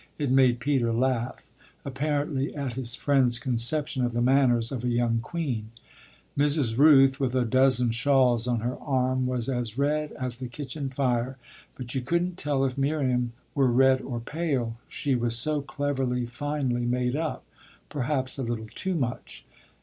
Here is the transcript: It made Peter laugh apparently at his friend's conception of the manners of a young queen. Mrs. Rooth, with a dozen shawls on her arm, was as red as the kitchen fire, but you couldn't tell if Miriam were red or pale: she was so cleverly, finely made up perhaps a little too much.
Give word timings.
It 0.17 0.31
made 0.31 0.59
Peter 0.59 0.91
laugh 0.91 1.51
apparently 1.85 2.55
at 2.55 2.73
his 2.73 2.95
friend's 2.95 3.37
conception 3.37 4.03
of 4.03 4.13
the 4.13 4.21
manners 4.23 4.71
of 4.71 4.83
a 4.83 4.89
young 4.89 5.19
queen. 5.19 5.69
Mrs. 6.35 6.75
Rooth, 6.75 7.19
with 7.19 7.35
a 7.35 7.45
dozen 7.45 7.91
shawls 7.91 8.47
on 8.47 8.61
her 8.61 8.77
arm, 8.79 9.27
was 9.27 9.47
as 9.47 9.77
red 9.77 10.11
as 10.13 10.39
the 10.39 10.47
kitchen 10.47 10.89
fire, 10.89 11.37
but 11.75 11.93
you 11.93 12.01
couldn't 12.01 12.39
tell 12.39 12.65
if 12.65 12.79
Miriam 12.79 13.33
were 13.53 13.67
red 13.67 14.01
or 14.01 14.19
pale: 14.19 14.75
she 14.87 15.13
was 15.13 15.37
so 15.37 15.61
cleverly, 15.61 16.25
finely 16.25 16.83
made 16.83 17.15
up 17.15 17.43
perhaps 17.87 18.39
a 18.39 18.41
little 18.41 18.69
too 18.73 18.95
much. 18.95 19.45